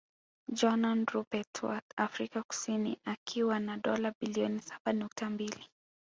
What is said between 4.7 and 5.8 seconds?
nukta mbili